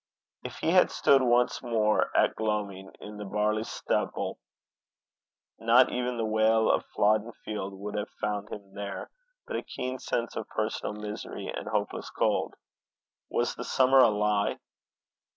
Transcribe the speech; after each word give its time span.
If 0.43 0.55
he 0.55 0.71
had 0.71 0.89
stood 0.89 1.21
once 1.21 1.61
more 1.61 2.09
at 2.17 2.35
gloaming 2.35 2.91
in 2.99 3.17
that 3.17 3.25
barley 3.25 3.63
stubble, 3.63 4.39
not 5.59 5.91
even 5.91 6.17
the 6.17 6.25
wail 6.25 6.71
of 6.71 6.87
Flodden 6.87 7.31
field 7.45 7.75
would 7.79 7.93
have 7.93 8.09
found 8.09 8.49
him 8.49 8.73
there, 8.73 9.11
but 9.45 9.57
a 9.57 9.61
keen 9.61 9.99
sense 9.99 10.35
of 10.35 10.49
personal 10.49 10.93
misery 10.95 11.49
and 11.55 11.67
hopeless 11.67 12.09
cold. 12.09 12.55
Was 13.29 13.53
the 13.53 13.63
summer 13.63 13.99
a 13.99 14.09
lie? 14.09 14.57